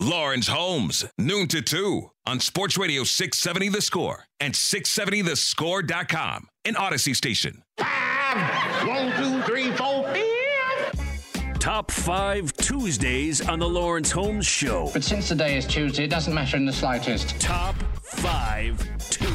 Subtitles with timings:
[0.00, 7.14] Lawrence Holmes, noon to 2 on Sports Radio 670 The Score and 670thescore.com, an Odyssey
[7.14, 7.62] station.
[7.78, 11.58] One, two, three, four, five.
[11.58, 14.90] Top five Tuesdays on the Lawrence Holmes Show.
[14.92, 17.40] But since today is Tuesday, it doesn't matter in the slightest.
[17.40, 19.25] Top five Tuesdays.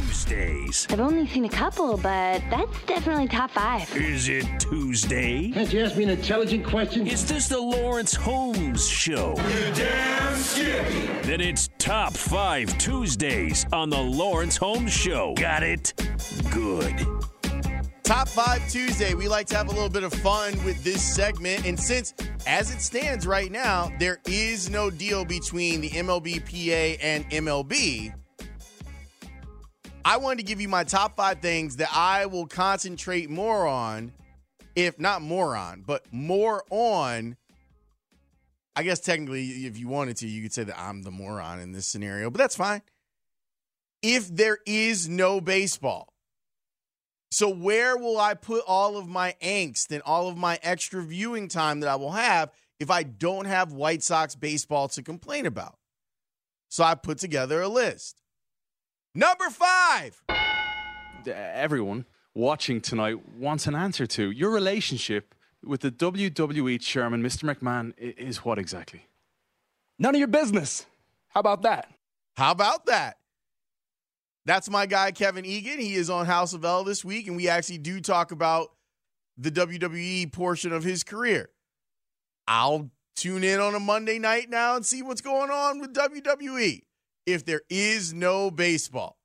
[0.89, 3.93] I've only seen a couple, but that's definitely top five.
[3.95, 5.51] Is it Tuesday?
[5.51, 7.07] Can't you ask me an intelligent question?
[7.07, 9.35] Is this the Lawrence Holmes Show?
[9.75, 10.37] Damn
[11.23, 15.33] Then it's Top 5 Tuesdays on the Lawrence Holmes Show.
[15.35, 15.93] Got it?
[16.52, 17.05] Good.
[18.03, 19.13] Top 5 Tuesday.
[19.13, 21.65] We like to have a little bit of fun with this segment.
[21.65, 22.13] And since,
[22.45, 28.13] as it stands right now, there is no deal between the MLBPA and MLB,
[30.03, 34.11] I wanted to give you my top five things that I will concentrate more on,
[34.75, 37.38] if not more on, but more on.
[38.75, 41.71] I guess technically, if you wanted to, you could say that I'm the moron in
[41.71, 42.81] this scenario, but that's fine.
[44.02, 46.13] If there is no baseball,
[47.30, 51.47] so where will I put all of my angst and all of my extra viewing
[51.47, 55.77] time that I will have if I don't have White Sox baseball to complain about?
[56.70, 58.20] So I put together a list.
[59.14, 60.23] Number five.
[61.27, 64.32] everyone watching tonight wants an answer to.
[64.32, 67.44] Your relationship with the WWE chairman, Mr.
[67.44, 69.08] McMahon, is what exactly?
[70.00, 70.86] None of your business.
[71.27, 71.92] How about that?
[72.38, 73.17] How about that?
[74.45, 75.80] That's my guy, Kevin Egan.
[75.80, 78.70] He is on House of L this week, and we actually do talk about
[79.38, 81.50] the WWE portion of his career.
[82.48, 86.82] I'll tune in on a Monday night now and see what's going on with WWE
[87.26, 89.17] if there is no baseball,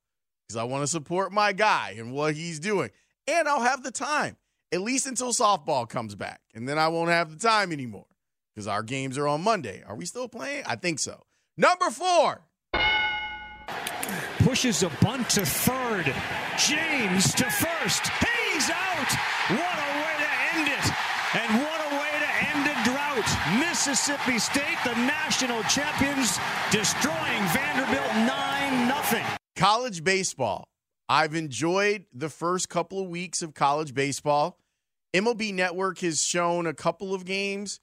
[0.47, 2.89] because I want to support my guy and what he's doing.
[3.27, 4.37] And I'll have the time,
[4.71, 6.41] at least until softball comes back.
[6.53, 8.07] And then I won't have the time anymore
[8.53, 9.83] because our games are on Monday.
[9.85, 10.63] Are we still playing?
[10.65, 11.23] I think so.
[11.57, 12.41] Number four.
[14.39, 16.05] Pushes a bunt to third.
[16.57, 18.07] James to first.
[18.07, 19.11] He's out.
[19.49, 20.85] What a way to end it.
[21.35, 23.29] And what a way to end a drought.
[23.77, 26.39] Mississippi State, the national champions,
[26.71, 29.23] destroying Vanderbilt 9 0.
[29.55, 30.67] college baseball.
[31.07, 34.57] I've enjoyed the first couple of weeks of college baseball.
[35.13, 37.79] MLB Network has shown a couple of games.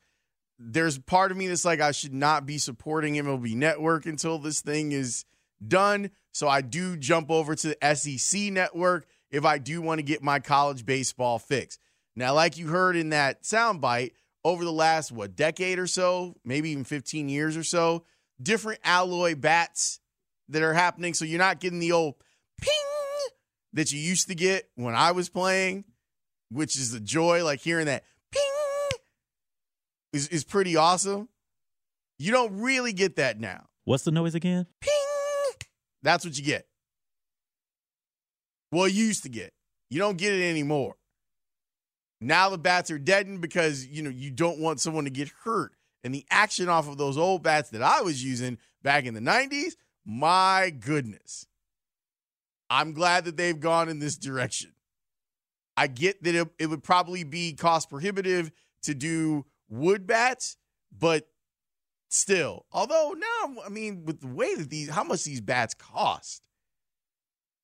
[0.59, 4.63] There's part of me that's like, I should not be supporting MLB Network until this
[4.63, 5.25] thing is
[5.65, 6.11] done.
[6.33, 10.25] So I do jump over to the SEC Network if I do want to get
[10.25, 11.79] my college baseball fix.
[12.17, 14.11] Now, like you heard in that soundbite,
[14.45, 18.05] over the last, what, decade or so, maybe even 15 years or so,
[18.43, 20.01] different alloy bats
[20.49, 21.15] that are happening.
[21.15, 22.15] So you're not getting the old
[22.61, 22.73] ping
[23.73, 25.85] that you used to get when I was playing,
[26.51, 28.43] which is the joy, like hearing that ping
[30.13, 31.29] is, is pretty awesome.
[32.19, 33.67] You don't really get that now.
[33.85, 34.67] What's the noise again?
[34.81, 34.93] Ping.
[36.03, 36.67] That's what you get.
[38.71, 39.53] Well, you used to get.
[39.89, 40.97] You don't get it anymore.
[42.25, 45.73] Now the bats are deadened because you know you don't want someone to get hurt.
[46.03, 49.21] And the action off of those old bats that I was using back in the
[49.21, 49.73] 90s,
[50.05, 51.47] my goodness.
[52.69, 54.73] I'm glad that they've gone in this direction.
[55.77, 58.51] I get that it, it would probably be cost prohibitive
[58.83, 60.57] to do wood bats,
[60.97, 61.29] but
[62.09, 62.67] still.
[62.73, 66.43] Although now, I mean, with the way that these, how much these bats cost,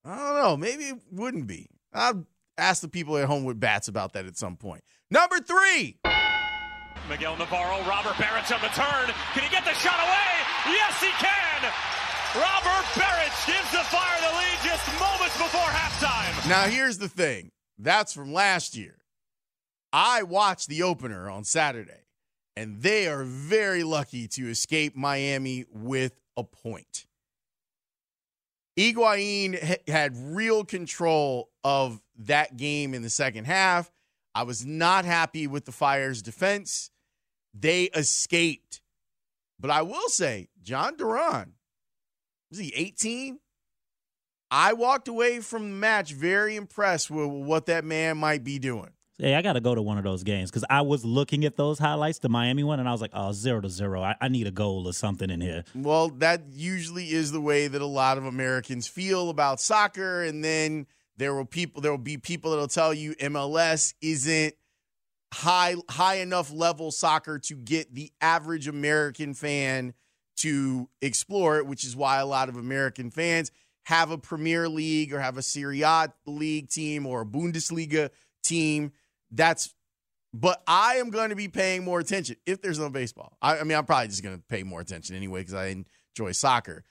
[0.04, 0.56] I don't know.
[0.56, 1.68] Maybe it wouldn't be.
[1.92, 2.26] I'll
[2.60, 4.84] ask the people at home with bats about that at some point.
[5.10, 5.98] Number three.
[7.08, 9.10] Miguel Navarro, Robert Beric's on the turn.
[9.34, 10.30] Can he get the shot away?
[10.66, 11.70] Yes, he can.
[12.36, 16.48] Robert Beric gives the Fire the lead just moments before halftime.
[16.48, 18.98] Now, here's the thing that's from last year.
[19.92, 22.06] I watched the opener on Saturday,
[22.54, 27.06] and they are very lucky to escape Miami with a point.
[28.80, 33.90] Higuain ha- had real control of that game in the second half.
[34.34, 36.90] I was not happy with the Fire's defense.
[37.52, 38.80] They escaped.
[39.58, 41.52] But I will say, Jhon Durán,
[42.48, 43.38] was he 18?
[44.50, 48.90] I walked away from the match very impressed with what that man might be doing.
[49.20, 51.56] Hey, I got to go to one of those games because I was looking at
[51.56, 54.02] those highlights, the Miami one, and I was like, oh, zero to zero.
[54.02, 55.64] I, I need a goal or something in here.
[55.74, 60.22] Well, that usually is the way that a lot of Americans feel about soccer.
[60.22, 60.86] And then
[61.18, 64.54] there will people there will be people that'll tell you MLS isn't
[65.34, 69.92] high high enough level soccer to get the average American fan
[70.36, 73.52] to explore it, which is why a lot of American fans
[73.82, 78.08] have a Premier League or have a Serie A league team or a Bundesliga
[78.42, 78.92] team.
[79.30, 79.74] That's
[80.32, 83.36] but I am going to be paying more attention if there's no baseball.
[83.42, 85.84] I, I mean, I'm probably just going to pay more attention anyway because I
[86.14, 86.84] enjoy soccer.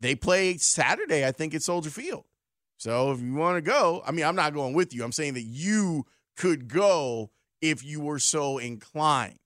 [0.00, 2.24] They play Saturday, I think, at Soldier Field.
[2.76, 5.02] So if you want to go, I mean, I'm not going with you.
[5.02, 6.04] I'm saying that you
[6.36, 7.30] could go
[7.62, 9.38] if you were so inclined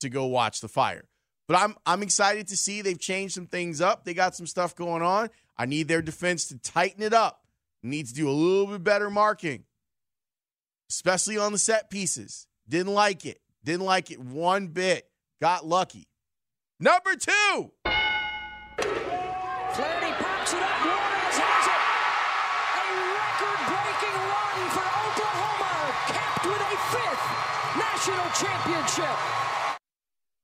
[0.00, 1.08] to go watch the fire.
[1.48, 4.04] But I'm I'm excited to see they've changed some things up.
[4.04, 5.30] They got some stuff going on.
[5.56, 7.44] I need their defense to tighten it up.
[7.82, 9.64] Needs to do a little bit better marking,
[10.90, 12.46] especially on the set pieces.
[12.68, 13.40] Didn't like it.
[13.64, 15.08] Didn't like it one bit.
[15.40, 16.08] Got lucky.
[16.80, 17.72] Number two.
[19.74, 20.84] Flaherty pops it up.
[20.84, 21.80] Juarez has it.
[22.78, 22.86] A
[23.16, 25.74] record-breaking run for Oklahoma,
[26.08, 27.26] capped with a fifth
[27.76, 29.16] national championship.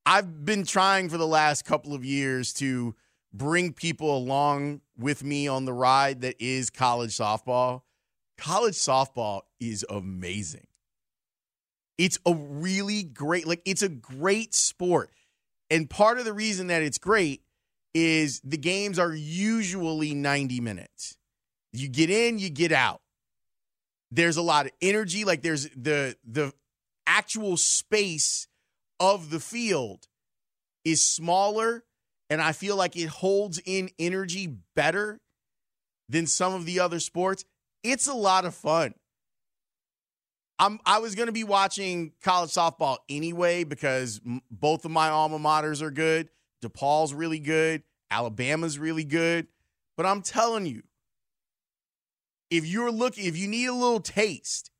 [0.05, 2.95] I've been trying for the last couple of years to
[3.33, 7.81] bring people along with me on the ride that is college softball.
[8.43, 10.67] College softball is amazing.
[11.97, 15.11] It's a really great, like, it's a great sport.
[15.69, 17.41] And part of the reason that it's great
[17.93, 21.15] is the games are usually 90 minutes.
[21.71, 22.99] You get in, you get out.
[24.11, 26.51] There's a lot of energy, like there's the the
[27.07, 28.49] actual space
[28.99, 30.07] of the field
[30.83, 31.85] is smaller
[32.29, 35.21] and I feel like it holds in energy better
[36.09, 37.45] than some of the other sports.
[37.83, 38.93] It's a lot of fun.
[40.59, 45.09] I'm I was going to be watching college softball anyway because m- both of my
[45.09, 46.29] alma maters are good.
[46.63, 49.47] DePaul's really good, Alabama's really good,
[49.97, 50.83] but I'm telling you
[52.49, 54.71] if you're looking if you need a little taste,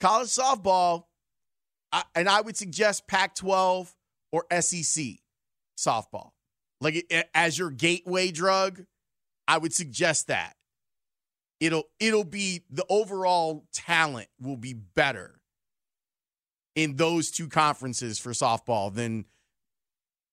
[0.00, 1.04] college softball
[1.92, 3.92] I, and I would suggest Pac-12
[4.32, 5.04] or SEC
[5.76, 6.30] softball.
[6.80, 8.84] Like as your gateway drug,
[9.48, 10.54] I would suggest that.
[11.60, 15.40] It'll it'll be the overall talent will be better
[16.74, 19.26] in those two conferences for softball than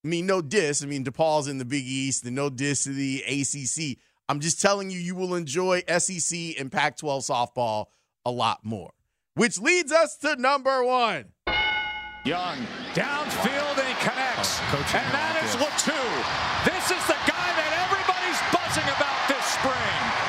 [0.05, 2.91] I mean no diss, I mean DePaul's in the Big East and no diss to
[2.93, 3.99] the ACC.
[4.29, 7.85] I'm just telling you you will enjoy SEC and Pac-12 softball
[8.25, 8.91] a lot more.
[9.35, 11.25] Which leads us to number 1.
[12.25, 12.57] Young
[12.93, 14.59] downfield and he connects.
[14.71, 15.95] Oh, and that is Latu.
[16.67, 20.26] This is the guy that everybody's buzzing about this spring.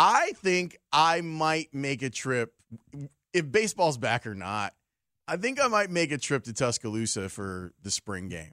[0.00, 2.54] I think I might make a trip
[3.34, 4.72] if baseball's back or not.
[5.26, 8.52] I think I might make a trip to Tuscaloosa for the spring game.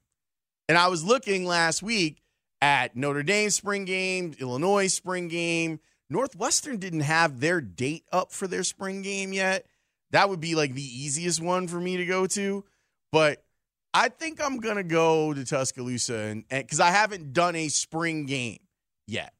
[0.67, 2.23] And I was looking last week
[2.61, 5.79] at Notre Dame spring game, Illinois spring game.
[6.09, 9.67] Northwestern didn't have their date up for their spring game yet.
[10.09, 12.65] That would be like the easiest one for me to go to.
[13.11, 13.43] But
[13.93, 18.25] I think I'm going to go to Tuscaloosa and because I haven't done a spring
[18.25, 18.61] game
[19.05, 19.34] yet.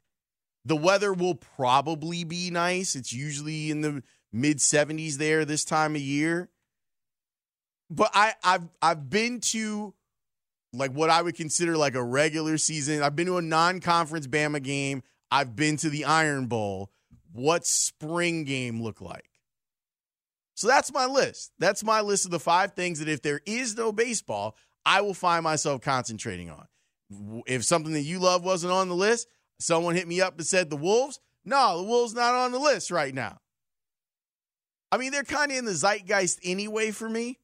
[0.66, 2.96] The weather will probably be nice.
[2.96, 4.04] It's usually in the
[4.34, 6.50] mid 70s there this time of year.
[7.90, 9.94] But I, I've I've been to
[10.74, 13.04] like what I would consider like a regular season.
[13.04, 15.04] I've been to a non-conference Bama game.
[15.32, 16.92] I've been to the Iron Bowl.
[17.32, 19.30] What spring game look like?
[20.56, 21.52] So that's my list.
[21.60, 24.56] That's my list of the five things that if there is no baseball,
[24.86, 26.68] I will find myself concentrating on.
[27.46, 29.28] If something that you love wasn't on the list,
[29.60, 31.20] someone hit me up and said the Wolves.
[31.44, 33.40] No, the Wolves not on the list right now.
[34.92, 37.40] I mean, they're kind of in the zeitgeist anyway for me.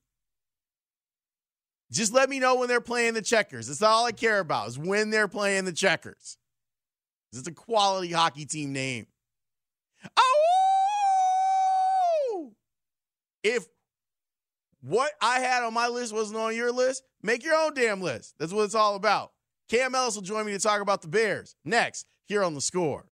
[1.92, 3.68] Just let me know when they're playing the checkers.
[3.68, 6.38] That's all I care about is when they're playing the checkers.
[7.34, 9.08] It's a quality hockey team name.
[10.18, 10.52] Oh!
[13.44, 13.68] If
[14.82, 18.36] what I had on my list wasn't on your list, make your own damn list.
[18.40, 19.32] That's what it's all about.
[19.72, 23.06] Cam Ellis will join me to talk about the Bears next here on the score.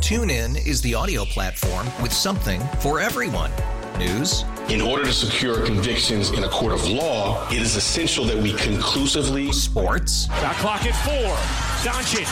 [0.00, 3.50] TuneIn is the audio platform with something for everyone.
[3.98, 4.46] News.
[4.70, 8.54] In order to secure convictions in a court of law, it is essential that we
[8.54, 9.52] conclusively.
[9.52, 10.28] Sports.
[10.28, 11.34] Got clock at four.
[11.84, 12.26] Doncic.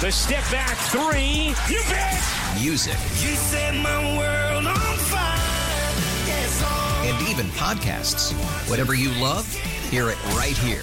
[0.00, 1.54] The step back three.
[1.72, 2.20] You bet.
[2.60, 2.94] Music.
[2.94, 5.38] You set my world on fire.
[6.26, 6.64] Yes.
[7.04, 8.32] And even podcasts.
[8.68, 9.48] Whatever you love,
[9.88, 10.82] hear it right here